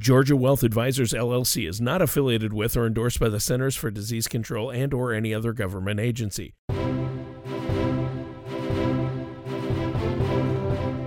[0.00, 4.26] Georgia Wealth Advisors LLC is not affiliated with or endorsed by the Centers for Disease
[4.26, 6.54] Control and or any other government agency.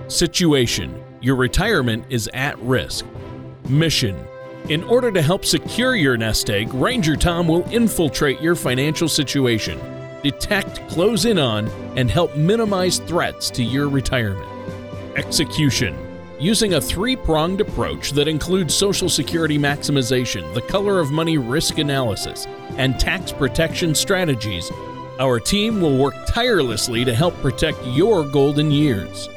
[0.06, 3.04] Situation: Your retirement is at risk.
[3.68, 4.16] Mission:
[4.68, 9.76] In order to help secure your nest egg, Ranger Tom will infiltrate your financial situation,
[10.22, 11.66] detect, close in on,
[11.96, 14.48] and help minimize threats to your retirement.
[15.16, 16.03] Execution
[16.44, 21.78] Using a three pronged approach that includes Social Security maximization, the color of money risk
[21.78, 24.70] analysis, and tax protection strategies,
[25.18, 29.30] our team will work tirelessly to help protect your golden years.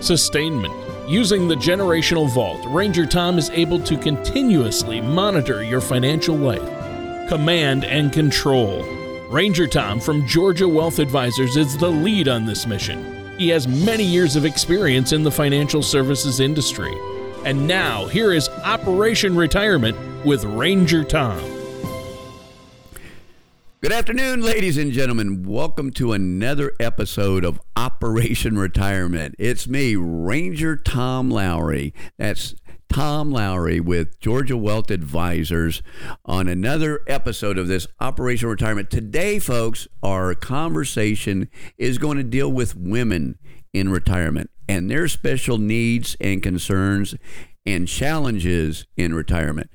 [0.00, 0.74] Sustainment
[1.08, 6.60] Using the generational vault, Ranger Tom is able to continuously monitor your financial life.
[7.30, 8.82] Command and control.
[9.30, 13.09] Ranger Tom from Georgia Wealth Advisors is the lead on this mission.
[13.40, 16.94] He has many years of experience in the financial services industry.
[17.46, 21.40] And now, here is Operation Retirement with Ranger Tom.
[23.80, 25.44] Good afternoon, ladies and gentlemen.
[25.44, 29.36] Welcome to another episode of Operation Retirement.
[29.38, 31.94] It's me, Ranger Tom Lowry.
[32.18, 32.54] That's
[32.92, 35.80] Tom Lowry with Georgia Wealth Advisors
[36.24, 38.90] on another episode of this Operation Retirement.
[38.90, 43.38] Today, folks, our conversation is going to deal with women
[43.72, 47.14] in retirement and their special needs and concerns
[47.66, 49.70] and challenges in retirement.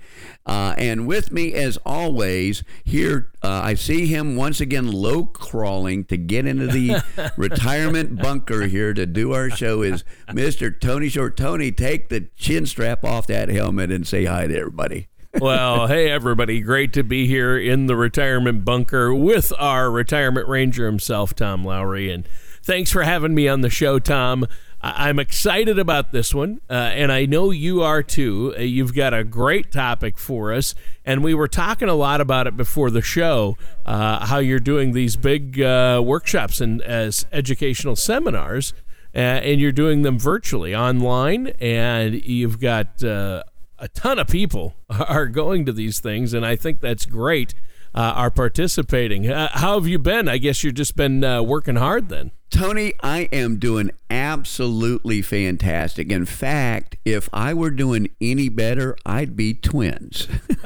[0.45, 6.05] Uh, and with me, as always, here uh, I see him once again low crawling
[6.05, 7.03] to get into the
[7.37, 9.81] retirement bunker here to do our show.
[9.81, 10.77] Is Mr.
[10.79, 11.37] Tony Short?
[11.37, 15.07] Tony, take the chin strap off that helmet and say hi to everybody.
[15.39, 20.85] well, hey everybody, great to be here in the retirement bunker with our retirement ranger
[20.85, 22.27] himself, Tom Lowry, and
[22.63, 24.45] thanks for having me on the show, Tom.
[24.93, 28.53] I'm excited about this one, uh, and I know you are too.
[28.55, 32.45] Uh, you've got a great topic for us, and we were talking a lot about
[32.45, 33.57] it before the show.
[33.83, 38.73] Uh, how you're doing these big uh, workshops and as educational seminars,
[39.15, 43.41] uh, and you're doing them virtually online, and you've got uh,
[43.79, 47.55] a ton of people are going to these things, and I think that's great.
[47.95, 49.23] are participating.
[49.23, 50.29] how have you been?
[50.29, 52.29] I guess you've just been working hard then.
[52.49, 56.09] Tony, I am doing absolutely fantastic.
[56.11, 60.27] In fact, if I were doing any better, I'd be twins.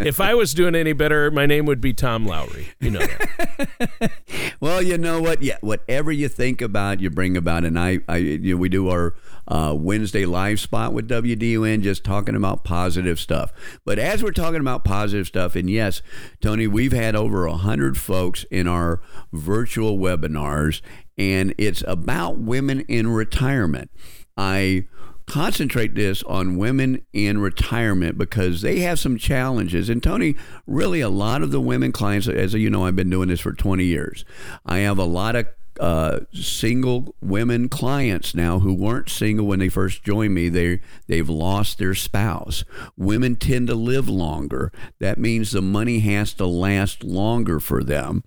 [0.00, 2.68] if I was doing any better, my name would be Tom Lowry.
[2.78, 4.12] You know that.
[4.60, 5.42] well, you know what?
[5.42, 7.64] Yeah, whatever you think about, you bring about.
[7.64, 9.14] And I, I you know, we do our
[9.48, 13.52] uh, Wednesday live spot with WDUN, just talking about positive stuff.
[13.84, 16.00] But as we're talking about positive stuff, and yes,
[16.40, 19.00] Tony, we've had over a hundred folks in our
[19.32, 20.80] virtual webinars,
[21.16, 23.90] and it's about women in retirement.
[24.36, 24.86] I
[25.26, 29.88] concentrate this on women in retirement because they have some challenges.
[29.88, 30.34] And Tony,
[30.66, 33.52] really, a lot of the women clients, as you know, I've been doing this for
[33.52, 34.24] 20 years.
[34.66, 35.46] I have a lot of
[35.82, 40.48] uh, single women clients now who weren't single when they first joined me.
[40.48, 40.78] They
[41.08, 42.62] they've lost their spouse.
[42.96, 44.70] Women tend to live longer.
[45.00, 48.22] That means the money has to last longer for them,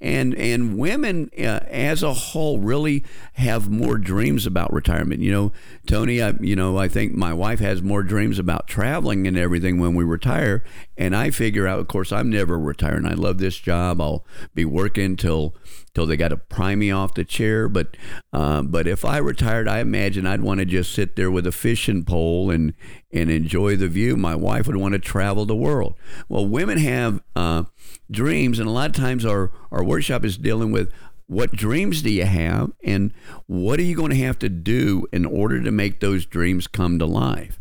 [0.00, 5.20] and and women uh, as a whole really have more dreams about retirement.
[5.20, 5.52] You know,
[5.88, 9.80] Tony, I you know I think my wife has more dreams about traveling and everything
[9.80, 10.62] when we retire,
[11.00, 11.80] and I figure out.
[11.80, 13.06] Of course, I'm never retiring.
[13.06, 14.02] I love this job.
[14.02, 14.22] I'll
[14.54, 15.56] be working till
[15.94, 17.70] till they got to pry me off the chair.
[17.70, 17.96] But
[18.34, 21.52] uh, but if I retired, I imagine I'd want to just sit there with a
[21.52, 22.74] fishing pole and
[23.10, 24.14] and enjoy the view.
[24.18, 25.94] My wife would want to travel the world.
[26.28, 27.64] Well, women have uh,
[28.10, 30.92] dreams, and a lot of times our our workshop is dealing with
[31.26, 33.14] what dreams do you have and
[33.46, 36.98] what are you going to have to do in order to make those dreams come
[36.98, 37.60] to life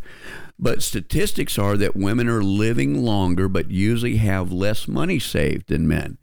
[0.59, 5.88] but statistics are that women are living longer but usually have less money saved than
[5.88, 6.18] men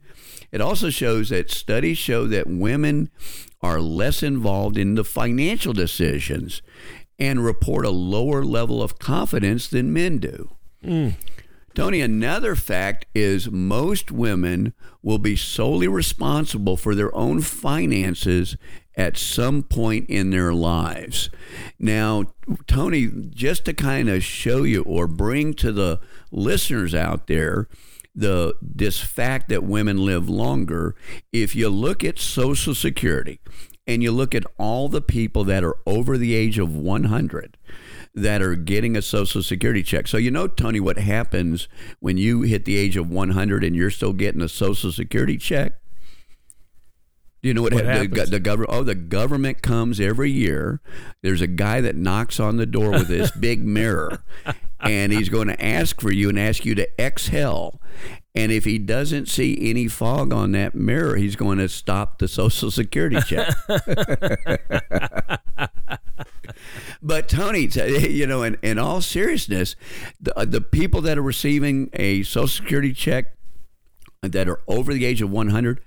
[0.51, 3.09] it also shows that studies show that women
[3.61, 6.61] are less involved in the financial decisions
[7.19, 10.51] and report a lower level of confidence than men do.
[10.83, 11.15] Mm.
[11.73, 18.57] Tony, another fact is most women will be solely responsible for their own finances
[18.97, 21.29] at some point in their lives.
[21.79, 22.33] Now,
[22.65, 25.99] Tony, just to kind of show you or bring to the
[26.31, 27.69] listeners out there,
[28.15, 30.95] the this fact that women live longer,
[31.31, 33.39] if you look at Social Security
[33.85, 37.57] and you look at all the people that are over the age of 100
[38.15, 40.07] that are getting a Social Security check.
[40.07, 41.67] So you know, Tony, what happens
[41.99, 45.73] when you hit the age of 100 and you're still getting a Social Security check?
[47.47, 48.71] You know what, What the, the government?
[48.73, 50.81] Oh, the government comes every year.
[51.21, 54.21] There's a guy that knocks on the door with this big mirror,
[54.81, 57.81] and he's going to ask for you and ask you to exhale.
[58.35, 62.27] And if he doesn't see any fog on that mirror, he's going to stop the
[62.27, 63.55] Social Security check.
[67.01, 67.69] but Tony,
[68.09, 69.77] you know, in, in all seriousness,
[70.19, 73.37] the, uh, the people that are receiving a Social Security check
[74.21, 75.81] that are over the age of 100,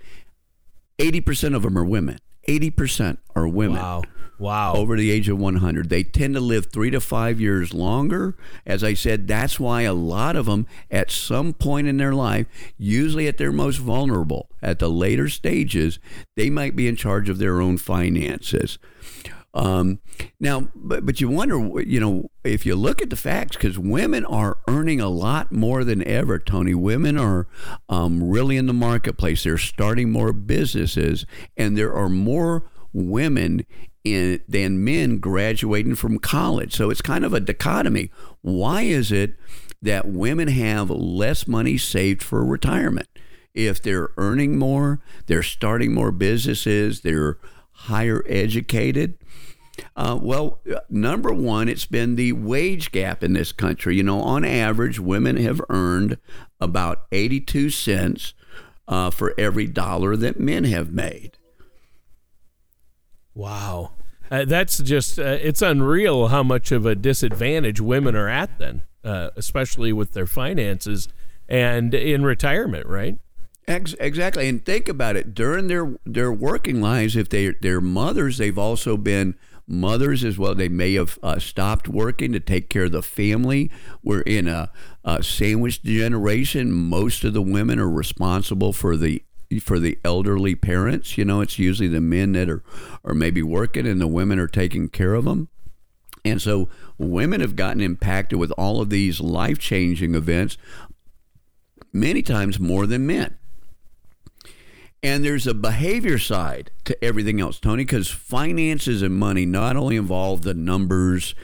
[1.00, 2.18] 80% of them are women.
[2.48, 4.02] 80% are women Wow.
[4.38, 4.74] Wow.
[4.74, 5.90] over the age of 100.
[5.90, 8.36] They tend to live three to five years longer.
[8.64, 12.46] As I said, that's why a lot of them, at some point in their life,
[12.78, 15.98] usually at their most vulnerable, at the later stages,
[16.36, 18.78] they might be in charge of their own finances.
[19.52, 19.98] Um,
[20.38, 24.24] now, but, but you wonder, you know, if you look at the facts, because women
[24.24, 26.74] are earning a lot more than ever, Tony.
[26.74, 27.46] Women are
[27.88, 29.44] um, really in the marketplace.
[29.44, 31.26] They're starting more businesses,
[31.56, 33.66] and there are more women
[34.04, 36.74] in, than men graduating from college.
[36.74, 38.10] So it's kind of a dichotomy.
[38.40, 39.34] Why is it
[39.82, 43.08] that women have less money saved for retirement?
[43.52, 47.38] If they're earning more, they're starting more businesses, they're
[47.72, 49.18] higher educated.
[49.96, 53.96] Uh, well, uh, number one, it's been the wage gap in this country.
[53.96, 56.18] You know, on average, women have earned
[56.60, 58.34] about 82 cents
[58.88, 61.38] uh, for every dollar that men have made.
[63.34, 63.92] Wow.
[64.30, 68.82] Uh, that's just, uh, it's unreal how much of a disadvantage women are at then,
[69.04, 71.08] uh, especially with their finances
[71.48, 73.18] and in retirement, right?
[73.66, 75.34] Ex- exactly, and think about it.
[75.34, 79.36] During their their working lives, if they they're mothers, they've also been
[79.70, 80.54] mothers as well.
[80.54, 83.70] They may have uh, stopped working to take care of the family.
[84.02, 84.70] We're in a,
[85.04, 86.72] a sandwich generation.
[86.72, 89.22] Most of the women are responsible for the
[89.62, 91.18] for the elderly parents.
[91.18, 92.62] You know, it's usually the men that are
[93.04, 95.48] are maybe working, and the women are taking care of them.
[96.24, 96.68] And so
[96.98, 100.58] women have gotten impacted with all of these life changing events
[101.92, 103.36] many times more than men.
[105.02, 109.96] And there's a behavior side to everything else, Tony, because finances and money not only
[109.96, 111.34] involve the numbers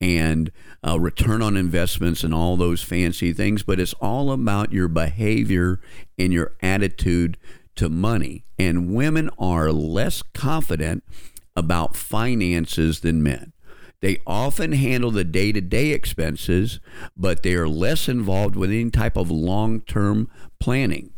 [0.00, 0.50] and
[0.86, 5.80] uh, return on investments and all those fancy things, but it's all about your behavior
[6.18, 7.38] and your attitude
[7.76, 8.44] to money.
[8.58, 11.04] And women are less confident
[11.56, 13.52] about finances than men.
[14.00, 16.80] They often handle the day to day expenses,
[17.16, 20.28] but they are less involved with any type of long term
[20.60, 21.13] planning.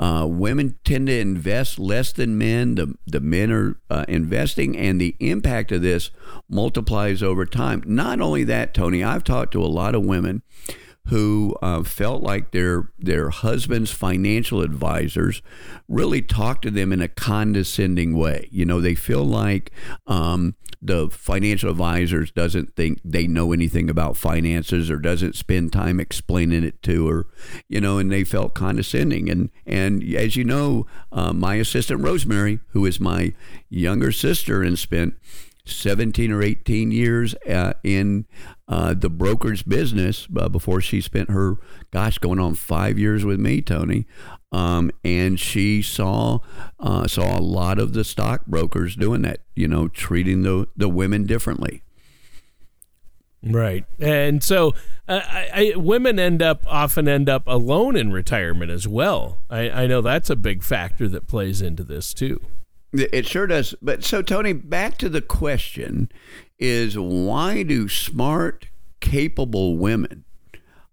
[0.00, 2.74] Uh, women tend to invest less than men.
[2.76, 6.10] The, the men are uh, investing, and the impact of this
[6.48, 7.82] multiplies over time.
[7.84, 10.42] Not only that, Tony, I've talked to a lot of women
[11.10, 15.42] who uh, felt like their their husband's financial advisors
[15.88, 18.48] really talked to them in a condescending way.
[18.52, 19.72] You know, they feel like
[20.06, 25.98] um, the financial advisors doesn't think they know anything about finances or doesn't spend time
[25.98, 27.26] explaining it to her.
[27.68, 29.28] You know, and they felt condescending.
[29.28, 33.34] And and as you know, uh, my assistant Rosemary, who is my
[33.68, 35.14] younger sister and spent
[35.64, 38.26] 17 or 18 years uh, in
[38.70, 41.56] uh, the broker's business uh, before she spent her,
[41.90, 44.06] gosh, going on five years with me, Tony.
[44.52, 46.38] Um, and she saw
[46.78, 51.24] uh, saw a lot of the stockbrokers doing that, you know, treating the, the women
[51.24, 51.82] differently.
[53.42, 53.86] Right.
[53.98, 54.74] And so
[55.08, 59.38] uh, I, I, women end up often end up alone in retirement as well.
[59.50, 62.40] I, I know that's a big factor that plays into this too.
[62.92, 63.74] It sure does.
[63.80, 66.10] But so, Tony, back to the question
[66.60, 68.66] is why do smart,
[69.00, 70.24] capable women,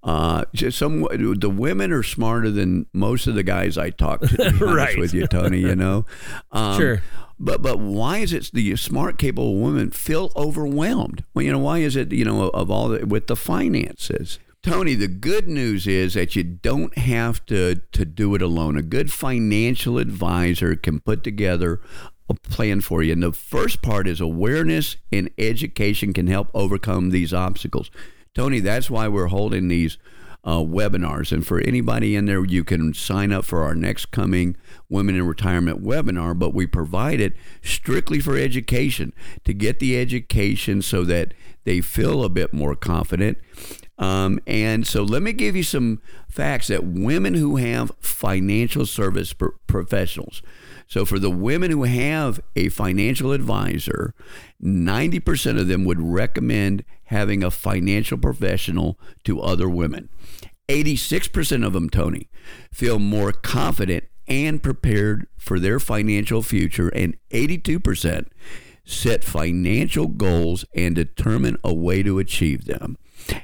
[0.04, 4.28] uh, just some the women are smarter than most of the guys I talk to.
[4.28, 4.98] To be honest Right.
[4.98, 6.06] with you, Tony, you know,
[6.52, 7.02] um, Sure.
[7.40, 11.24] But but why is it the smart, capable women feel overwhelmed?
[11.36, 14.40] Well, you know, why is it you know of all the, with the finances?
[14.64, 18.76] Tony, the good news is that you don't have to to do it alone.
[18.76, 21.80] A good financial advisor can put together
[22.30, 23.14] a plan for you.
[23.14, 27.90] And the first part is awareness and education can help overcome these obstacles.
[28.34, 29.98] Tony, that's why we're holding these
[30.44, 31.32] uh, webinars.
[31.32, 34.56] And for anybody in there, you can sign up for our next coming
[34.90, 40.82] Women in Retirement webinar, but we provide it strictly for education to get the education
[40.82, 41.34] so that
[41.66, 43.38] they feel a bit more confident.
[43.98, 49.34] Um, and so let me give you some facts that women who have financial service
[49.34, 50.42] pro- professionals.
[50.88, 54.14] So for the women who have a financial advisor,
[54.64, 60.10] 90% of them would recommend having a financial professional to other women.
[60.70, 62.30] 86% of them, Tony,
[62.72, 68.28] feel more confident and prepared for their financial future, and 82%
[68.84, 72.98] set financial goals and determine a way to achieve them.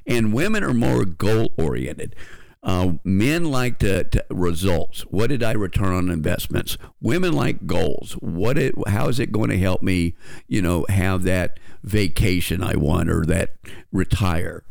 [0.05, 2.15] And women are more goal oriented.
[2.63, 5.01] Uh, men like to, to, results.
[5.01, 6.77] What did I return on investments?
[7.01, 8.13] Women like goals.
[8.13, 10.15] What it, how is it going to help me,
[10.47, 13.55] you know, have that vacation I want or that
[13.91, 14.63] retire?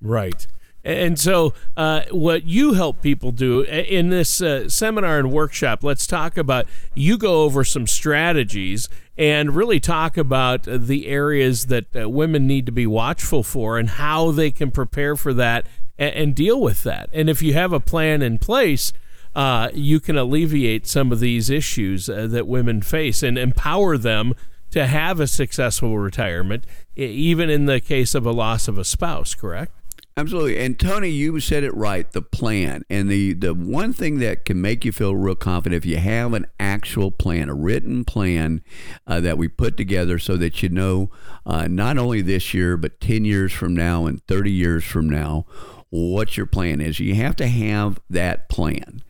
[0.00, 0.46] Right.
[0.82, 6.06] And so, uh, what you help people do in this uh, seminar and workshop, let's
[6.06, 12.08] talk about you go over some strategies and really talk about the areas that uh,
[12.08, 15.66] women need to be watchful for and how they can prepare for that
[15.98, 17.10] and, and deal with that.
[17.12, 18.94] And if you have a plan in place,
[19.36, 24.34] uh, you can alleviate some of these issues uh, that women face and empower them
[24.70, 26.64] to have a successful retirement,
[26.96, 29.72] even in the case of a loss of a spouse, correct?
[30.16, 30.58] Absolutely.
[30.58, 32.82] And Tony, you said it right, the plan.
[32.90, 36.34] And the, the one thing that can make you feel real confident if you have
[36.34, 38.62] an actual plan, a written plan
[39.06, 41.10] uh, that we put together so that you know
[41.46, 45.46] uh, not only this year, but 10 years from now and 30 years from now
[45.90, 47.00] what your plan is.
[47.00, 49.02] You have to have that plan.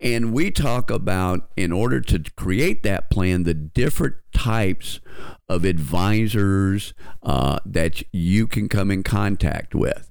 [0.00, 5.00] And we talk about, in order to create that plan, the different types
[5.48, 10.10] of advisors uh, that you can come in contact with.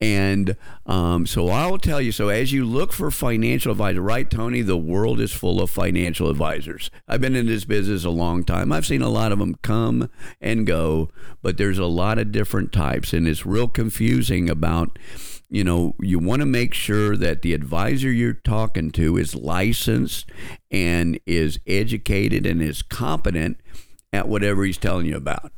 [0.00, 4.30] And um, so I will tell you so as you look for financial advisor, right,
[4.30, 4.62] Tony?
[4.62, 6.90] The world is full of financial advisors.
[7.08, 8.72] I've been in this business a long time.
[8.72, 10.10] I've seen a lot of them come
[10.40, 11.10] and go,
[11.42, 14.98] but there's a lot of different types, and it's real confusing about
[15.52, 20.30] you know, you want to make sure that the advisor you're talking to is licensed
[20.70, 23.58] and is educated and is competent
[24.14, 25.52] at whatever he's telling you about.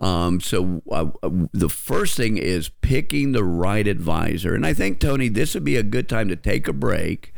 [0.00, 1.10] Um, so uh,
[1.52, 5.76] the first thing is picking the right advisor, and I think Tony, this would be
[5.76, 7.34] a good time to take a break,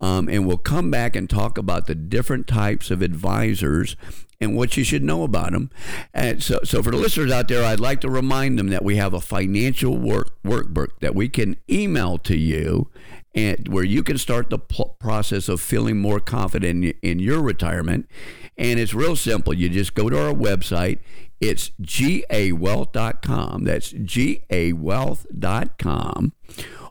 [0.00, 3.96] um, and we'll come back and talk about the different types of advisors
[4.40, 5.70] and what you should know about them.
[6.14, 8.96] And so, so for the listeners out there, I'd like to remind them that we
[8.96, 12.88] have a financial work workbook that we can email to you,
[13.34, 17.42] and where you can start the pl- process of feeling more confident in, in your
[17.42, 18.08] retirement.
[18.56, 19.52] And it's real simple.
[19.52, 21.00] You just go to our website
[21.40, 23.64] it's gawealth.com.
[23.64, 26.32] That's gawealth.com.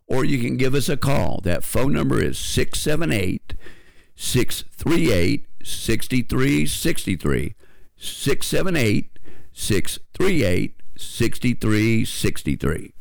[0.07, 1.41] Or you can give us a call.
[1.43, 3.55] That phone number is 678
[4.15, 7.55] 638 6363.
[7.97, 9.19] 678
[9.51, 12.94] 638 6363.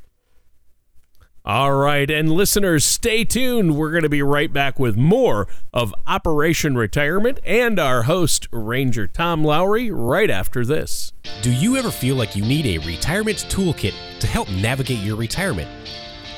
[1.47, 3.77] All right, and listeners, stay tuned.
[3.77, 9.07] We're going to be right back with more of Operation Retirement and our host, Ranger
[9.07, 11.13] Tom Lowry, right after this.
[11.43, 15.69] Do you ever feel like you need a retirement toolkit to help navigate your retirement?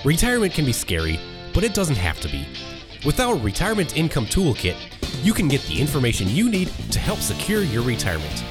[0.05, 1.21] Retirement can be scary,
[1.55, 2.45] but it doesn't have to be.
[3.05, 4.75] With our Retirement Income Toolkit,
[5.25, 8.43] you can get the information you need to help secure your retirement.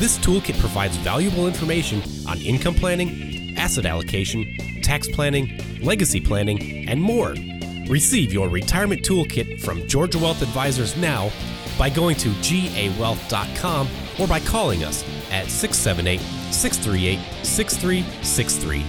[0.00, 7.00] This toolkit provides valuable information on income planning, asset allocation, tax planning, legacy planning, and
[7.00, 7.34] more.
[7.88, 11.30] Receive your retirement toolkit from Georgia Wealth Advisors now
[11.78, 16.20] by going to gawealth.com or by calling us at 678
[16.52, 18.84] 638 6363.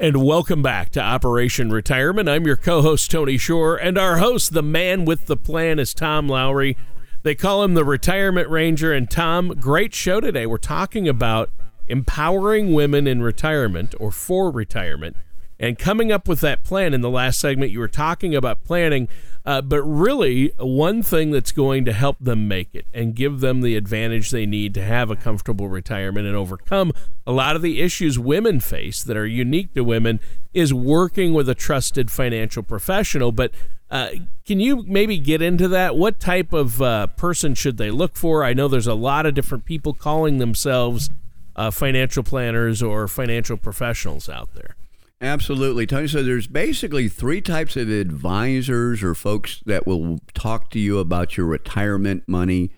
[0.00, 2.28] And welcome back to Operation Retirement.
[2.28, 5.94] I'm your co host, Tony Shore, and our host, the man with the plan, is
[5.94, 6.76] Tom Lowry.
[7.22, 8.92] They call him the Retirement Ranger.
[8.92, 10.46] And Tom, great show today.
[10.46, 11.50] We're talking about
[11.88, 15.16] empowering women in retirement or for retirement
[15.58, 19.08] and coming up with that plan in the last segment you were talking about planning
[19.46, 23.60] uh, but really one thing that's going to help them make it and give them
[23.60, 26.92] the advantage they need to have a comfortable retirement and overcome
[27.26, 30.18] a lot of the issues women face that are unique to women
[30.52, 33.52] is working with a trusted financial professional but
[33.90, 34.10] uh,
[34.44, 35.94] can you maybe get into that?
[35.94, 38.42] What type of uh, person should they look for?
[38.42, 41.10] I know there's a lot of different people calling themselves
[41.56, 44.76] uh, financial planners or financial professionals out there.
[45.20, 46.08] Absolutely, Tony.
[46.08, 51.36] So there's basically three types of advisors or folks that will talk to you about
[51.36, 52.70] your retirement money.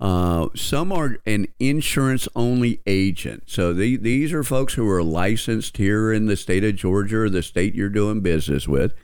[0.00, 3.44] Uh, some are an insurance only agent.
[3.46, 7.30] So the, these are folks who are licensed here in the state of Georgia or
[7.30, 8.94] the state you're doing business with.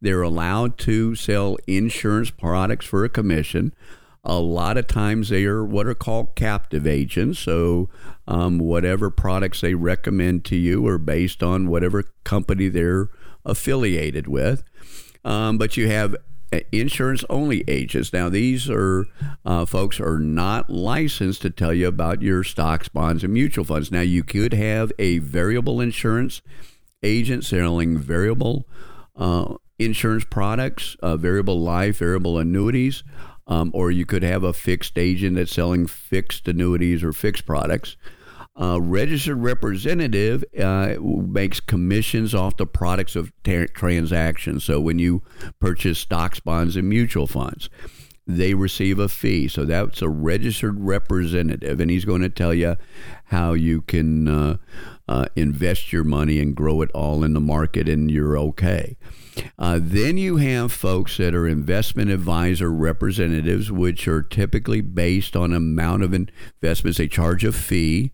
[0.00, 3.74] They're allowed to sell insurance products for a commission.
[4.22, 7.40] A lot of times they are what are called captive agents.
[7.40, 7.90] So,
[8.26, 13.08] um, whatever products they recommend to you are based on whatever company they're
[13.44, 14.62] affiliated with.
[15.24, 16.16] Um, but you have
[16.52, 18.12] uh, insurance only agents.
[18.12, 19.06] Now, these are
[19.44, 23.90] uh, folks are not licensed to tell you about your stocks, bonds, and mutual funds.
[23.90, 26.42] Now, you could have a variable insurance
[27.02, 28.66] agent selling variable
[29.16, 33.02] uh, insurance products, uh, variable life, variable annuities,
[33.46, 37.96] um, or you could have a fixed agent that's selling fixed annuities or fixed products.
[38.56, 44.62] A registered representative uh, makes commissions off the products of transactions.
[44.64, 45.22] So when you
[45.58, 47.68] purchase stocks, bonds, and mutual funds,
[48.26, 49.48] they receive a fee.
[49.48, 52.76] So that's a registered representative, and he's going to tell you
[53.24, 54.56] how you can uh,
[55.08, 58.96] uh, invest your money and grow it all in the market, and you're okay.
[59.58, 65.52] Uh, then you have folks that are investment advisor representatives, which are typically based on
[65.52, 66.98] amount of investments.
[66.98, 68.12] They charge a fee,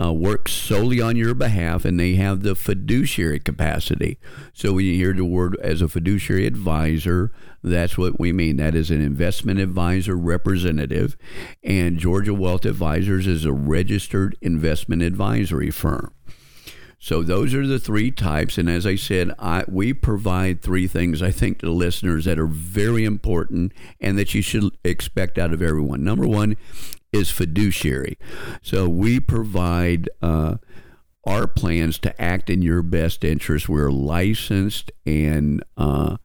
[0.00, 4.18] uh, work solely on your behalf, and they have the fiduciary capacity.
[4.52, 7.30] So when you hear the word as a fiduciary advisor,
[7.62, 8.56] that's what we mean.
[8.56, 11.16] That is an investment advisor representative,
[11.62, 16.12] and Georgia Wealth Advisors is a registered investment advisory firm.
[17.04, 21.20] So those are the three types, and as I said, I, we provide three things
[21.20, 25.60] I think to listeners that are very important and that you should expect out of
[25.60, 26.02] everyone.
[26.02, 26.56] Number one
[27.12, 28.16] is fiduciary.
[28.62, 30.08] So we provide.
[30.22, 30.56] Uh,
[31.26, 33.66] our plans to act in your best interest.
[33.66, 36.18] We're licensed and uh,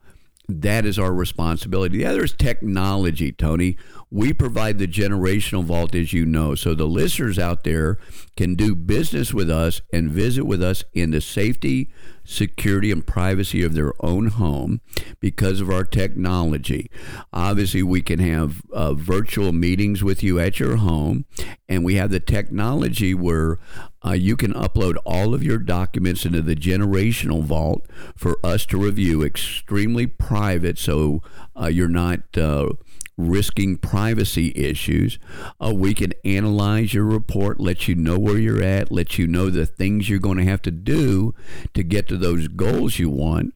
[0.50, 1.98] that is our responsibility.
[1.98, 3.76] The other is technology, Tony.
[4.10, 6.54] We provide the generational vault, as you know.
[6.54, 7.98] So the listeners out there
[8.36, 11.90] can do business with us and visit with us in the safety,
[12.24, 14.80] security, and privacy of their own home
[15.20, 16.90] because of our technology.
[17.32, 21.24] Obviously, we can have uh, virtual meetings with you at your home,
[21.68, 23.58] and we have the technology where
[24.04, 28.78] uh, you can upload all of your documents into the generational vault for us to
[28.78, 31.22] review, extremely private, so
[31.60, 32.70] uh, you're not uh,
[33.18, 35.18] risking privacy issues.
[35.62, 39.50] Uh, we can analyze your report, let you know where you're at, let you know
[39.50, 41.34] the things you're going to have to do
[41.74, 43.54] to get to those goals you want,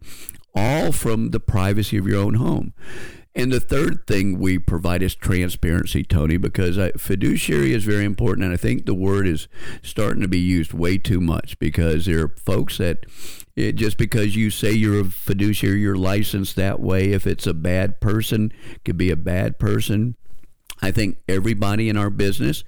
[0.54, 2.74] all from the privacy of your own home.
[3.36, 8.44] And the third thing we provide is transparency, Tony, because I, fiduciary is very important.
[8.44, 9.48] And I think the word is
[9.82, 13.06] starting to be used way too much because there are folks that
[13.56, 17.12] it, just because you say you're a fiduciary, you're licensed that way.
[17.12, 18.52] If it's a bad person,
[18.84, 20.14] could be a bad person.
[20.80, 22.62] I think everybody in our business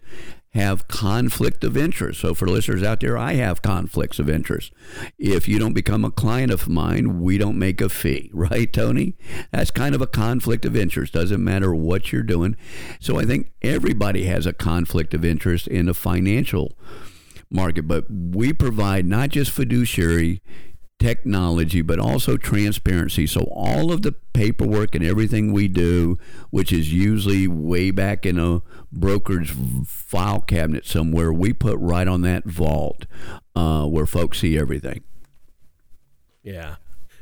[0.55, 2.21] have conflict of interest.
[2.21, 4.73] So for listeners out there, I have conflicts of interest.
[5.19, 9.17] If you don't become a client of mine, we don't make a fee, right, Tony?
[9.53, 11.13] That's kind of a conflict of interest.
[11.13, 12.57] Doesn't matter what you're doing.
[13.01, 16.73] So I think everybody has a conflict of interest in the financial
[17.51, 20.43] market, but we provide not just fiduciary
[20.99, 23.27] technology, but also transparency.
[23.27, 26.19] So all of the paperwork and everything we do,
[26.51, 29.51] which is usually way back in a broker's
[29.87, 33.07] file cabinet somewhere, we put right on that vault
[33.55, 35.03] uh, where folks see everything.
[36.43, 36.77] Yeah.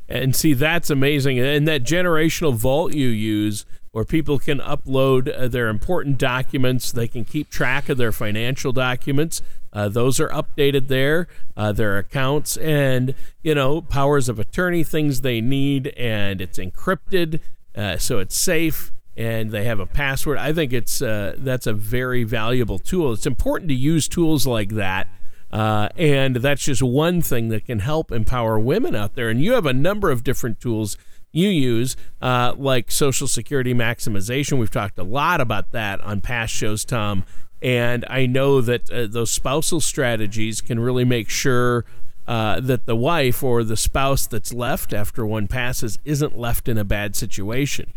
[0.08, 1.38] And see, that's amazing.
[1.38, 7.06] And that generational vault you use, where people can upload uh, their important documents, they
[7.06, 9.40] can keep track of their financial documents.
[9.74, 15.22] Uh, those are updated there, uh, their accounts, and you know powers of attorney, things
[15.22, 17.40] they need, and it's encrypted,
[17.74, 20.38] uh, so it's safe, and they have a password.
[20.38, 23.12] I think it's uh, that's a very valuable tool.
[23.12, 25.08] It's important to use tools like that.
[25.52, 29.28] Uh, and that's just one thing that can help empower women out there.
[29.28, 30.98] And you have a number of different tools
[31.30, 34.58] you use, uh, like Social Security maximization.
[34.58, 37.24] We've talked a lot about that on past shows, Tom.
[37.64, 41.87] And I know that uh, those spousal strategies can really make sure
[42.29, 46.77] uh, that the wife or the spouse that's left after one passes isn't left in
[46.77, 47.94] a bad situation.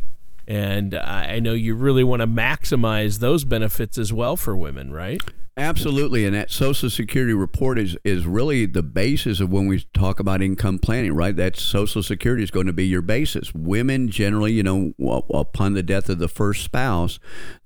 [0.47, 5.21] And I know you really want to maximize those benefits as well for women, right?
[5.59, 10.19] Absolutely, and that Social Security report is is really the basis of when we talk
[10.19, 11.35] about income planning, right?
[11.35, 13.55] That Social Security is going to be your basis.
[13.55, 14.93] Women generally, you know,
[15.33, 17.17] upon the death of the first spouse,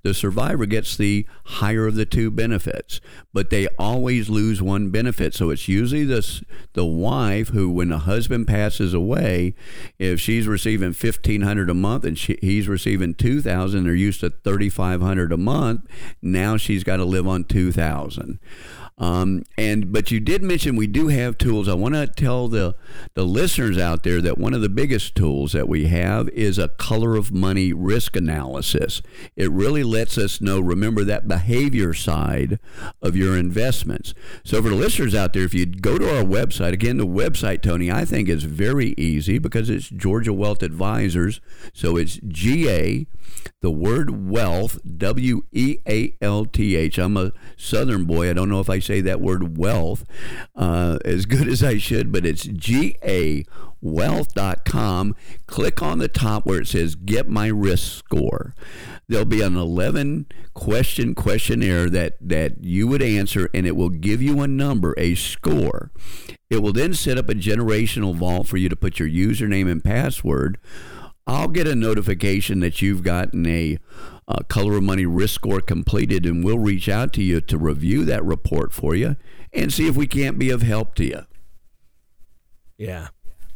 [0.03, 3.01] the survivor gets the higher of the two benefits,
[3.33, 5.33] but they always lose one benefit.
[5.33, 6.25] So it's usually the
[6.71, 9.53] the wife who, when the husband passes away,
[9.99, 14.21] if she's receiving fifteen hundred a month and she, he's receiving two thousand, they're used
[14.21, 15.81] to thirty five hundred a month.
[16.21, 17.80] Now she's got to live on two thousand.
[17.81, 18.39] 2000
[19.01, 21.67] um, and but you did mention we do have tools.
[21.67, 22.75] I want to tell the
[23.15, 26.67] the listeners out there that one of the biggest tools that we have is a
[26.67, 29.01] color of money risk analysis.
[29.35, 30.59] It really lets us know.
[30.59, 32.59] Remember that behavior side
[33.01, 34.13] of your investments.
[34.43, 37.63] So for the listeners out there, if you go to our website again, the website
[37.63, 41.41] Tony I think is very easy because it's Georgia Wealth Advisors.
[41.73, 43.07] So it's G A
[43.61, 46.97] the word wealth W E A L T H.
[46.97, 48.29] I'm a Southern boy.
[48.29, 50.03] I don't know if I say that word wealth
[50.55, 53.45] uh, as good as I should, but it's G A
[53.79, 55.15] wealth.com.
[55.47, 58.53] Click on the top where it says Get My Risk Score.
[59.07, 64.21] There'll be an 11 question questionnaire that, that you would answer, and it will give
[64.21, 65.91] you a number, a score.
[66.49, 69.83] It will then set up a generational vault for you to put your username and
[69.83, 70.59] password.
[71.25, 73.77] I'll get a notification that you've gotten a
[74.31, 78.05] uh, Color of Money risk score completed, and we'll reach out to you to review
[78.05, 79.17] that report for you
[79.53, 81.25] and see if we can't be of help to you.
[82.77, 83.09] Yeah.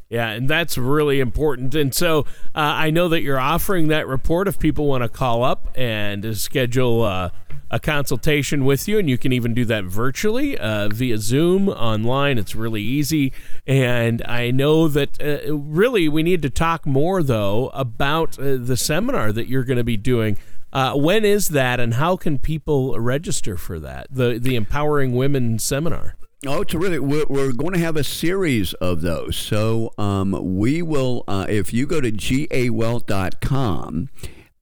[0.07, 1.73] Yeah, and that's really important.
[1.73, 2.19] And so
[2.53, 6.37] uh, I know that you're offering that report if people want to call up and
[6.37, 7.31] schedule uh,
[7.71, 12.37] a consultation with you, and you can even do that virtually uh, via Zoom online.
[12.37, 13.33] It's really easy.
[13.65, 18.77] And I know that uh, really we need to talk more, though, about uh, the
[18.77, 20.37] seminar that you're going to be doing.
[20.75, 24.07] Uh, when is that, and how can people register for that?
[24.11, 26.17] The the Empowering Women seminar.
[26.45, 26.99] Oh, terrific.
[26.99, 29.37] We're, we're, going to have a series of those.
[29.37, 34.09] So um, we will, uh, if you go to gawealth.com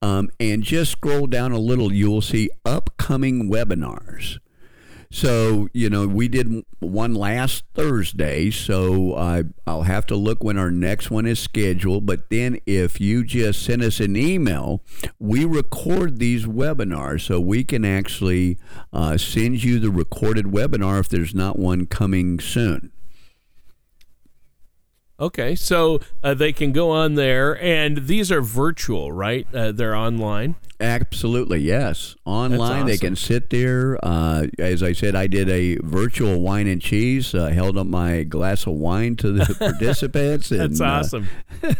[0.00, 4.38] um, and just scroll down a little, you will see upcoming webinars.
[5.14, 10.58] So, you know, we did one last Thursday, so I, I'll have to look when
[10.58, 12.04] our next one is scheduled.
[12.04, 14.82] But then if you just send us an email,
[15.20, 18.58] we record these webinars so we can actually
[18.92, 22.90] uh, send you the recorded webinar if there's not one coming soon.
[25.20, 29.46] Okay, so uh, they can go on there, and these are virtual, right?
[29.54, 30.56] Uh, they're online.
[30.80, 32.16] Absolutely, yes.
[32.24, 32.86] Online, awesome.
[32.86, 33.98] they can sit there.
[34.02, 37.34] Uh, as I said, I did a virtual wine and cheese.
[37.34, 40.48] Uh, held up my glass of wine to the participants.
[40.48, 41.28] That's and, uh, awesome.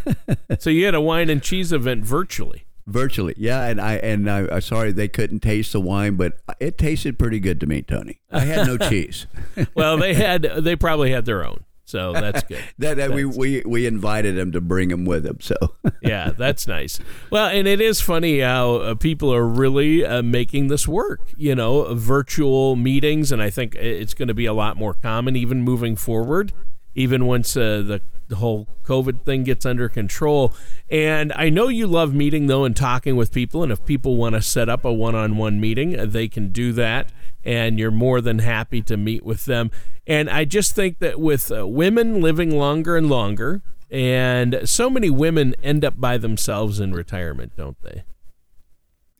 [0.59, 2.65] so you had a wine and cheese event virtually.
[2.87, 7.17] Virtually, yeah, and I and I, sorry they couldn't taste the wine, but it tasted
[7.17, 8.19] pretty good to me, Tony.
[8.31, 9.25] I had no cheese.
[9.73, 11.63] well, they had they probably had their own.
[11.85, 12.63] So that's good.
[12.79, 15.39] that, that that's, we, we we invited him to bring him with him.
[15.39, 15.55] So
[16.01, 16.99] yeah, that's nice.
[17.29, 21.21] Well, and it is funny how uh, people are really uh, making this work.
[21.37, 25.35] You know, virtual meetings, and I think it's going to be a lot more common
[25.35, 26.51] even moving forward.
[26.95, 30.53] Even once uh, the the whole COVID thing gets under control.
[30.89, 33.61] And I know you love meeting though and talking with people.
[33.63, 37.11] And if people want to set up a one-on-one meeting, uh, they can do that
[37.45, 39.71] and you're more than happy to meet with them.
[40.07, 45.09] And I just think that with uh, women living longer and longer, and so many
[45.09, 48.03] women end up by themselves in retirement, don't they?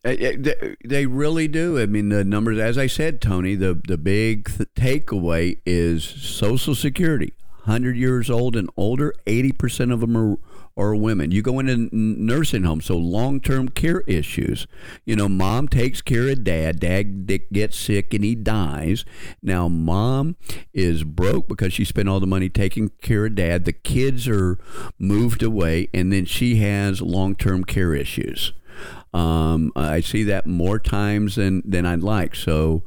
[0.03, 0.51] Uh,
[0.83, 1.79] they really do.
[1.79, 6.75] I mean, the numbers, as I said, Tony, the, the big th- takeaway is Social
[6.75, 7.33] Security.
[7.63, 10.38] 100 years old and older, 80% of them are
[10.75, 11.31] or women.
[11.31, 14.67] You go into nursing homes, so long term care issues.
[15.05, 16.79] You know, mom takes care of dad.
[16.79, 19.05] Dad gets sick and he dies.
[19.41, 20.35] Now, mom
[20.73, 23.65] is broke because she spent all the money taking care of dad.
[23.65, 24.57] The kids are
[24.99, 28.53] moved away, and then she has long term care issues.
[29.13, 32.35] Um, I see that more times than, than I'd like.
[32.35, 32.83] So,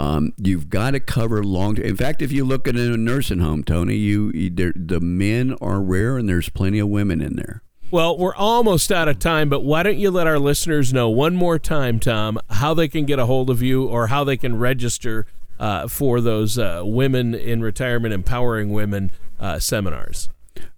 [0.00, 1.76] um, you've got to cover long.
[1.76, 5.82] In fact, if you look at a nursing home, Tony, you, you the men are
[5.82, 7.62] rare, and there's plenty of women in there.
[7.90, 11.34] Well, we're almost out of time, but why don't you let our listeners know one
[11.36, 14.58] more time, Tom, how they can get a hold of you or how they can
[14.58, 15.26] register
[15.58, 20.30] uh, for those uh, women in retirement empowering women uh, seminars?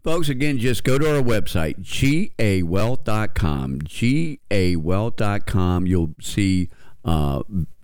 [0.02, 3.78] Folks, again, just go to our website, gawealth.com.
[4.50, 5.86] gawealth.com.
[5.86, 6.70] You'll see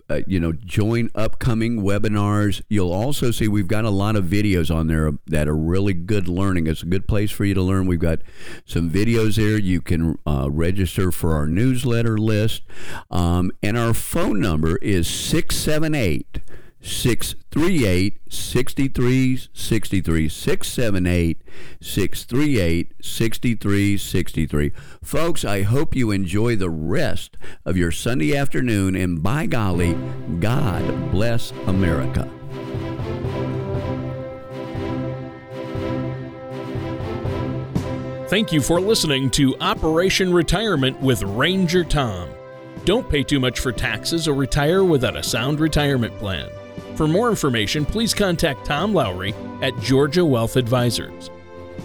[0.09, 2.61] uh, you know, join upcoming webinars.
[2.67, 6.27] You'll also see we've got a lot of videos on there that are really good
[6.27, 6.67] learning.
[6.67, 7.85] It's a good place for you to learn.
[7.85, 8.19] We've got
[8.65, 9.57] some videos there.
[9.57, 12.63] You can uh, register for our newsletter list.
[13.11, 16.39] Um, and our phone number is 678
[16.81, 21.41] 638 6363 678
[21.81, 24.71] 638 6363.
[25.03, 29.97] Folks, I hope you enjoy the rest of your Sunday afternoon, and by golly,
[30.39, 32.29] God bless America.
[38.29, 42.29] Thank you for listening to Operation Retirement with Ranger Tom.
[42.85, 46.47] Don't pay too much for taxes or retire without a sound retirement plan.
[46.99, 51.29] For more information, please contact Tom Lowry at Georgia Wealth Advisors.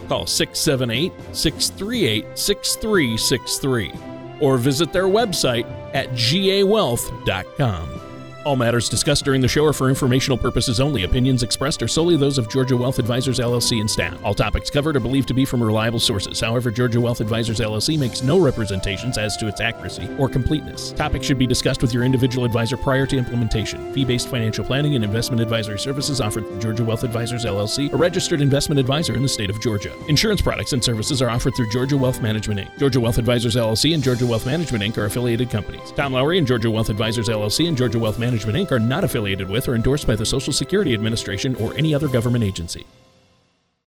[0.08, 3.92] Call 678 638 6363
[4.40, 8.03] or visit their website at gawealth.com.
[8.44, 11.04] All matters discussed during the show are for informational purposes only.
[11.04, 14.22] Opinions expressed are solely those of Georgia Wealth Advisors LLC and staff.
[14.22, 16.40] All topics covered are believed to be from reliable sources.
[16.40, 20.92] However, Georgia Wealth Advisors LLC makes no representations as to its accuracy or completeness.
[20.92, 23.94] Topics should be discussed with your individual advisor prior to implementation.
[23.94, 28.42] Fee-based financial planning and investment advisory services offered through Georgia Wealth Advisors LLC, a registered
[28.42, 29.94] investment advisor in the state of Georgia.
[30.08, 32.78] Insurance products and services are offered through Georgia Wealth Management Inc.
[32.78, 34.98] Georgia Wealth Advisors LLC and Georgia Wealth Management Inc.
[34.98, 35.92] are affiliated companies.
[35.92, 38.72] Tom Lowry and Georgia Wealth Advisors LLC and Georgia Wealth Management Inc.
[38.72, 42.42] are not affiliated with or endorsed by the Social Security Administration or any other government
[42.42, 42.84] agency.